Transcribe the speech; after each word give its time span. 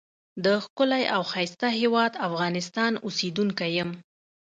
دښکلی 0.45 1.03
او 1.15 1.21
ښایسته 1.31 1.67
هیواد 1.79 2.13
افغانستان 2.27 2.91
اوسیدونکی 3.05 3.69
یم. 3.77 3.89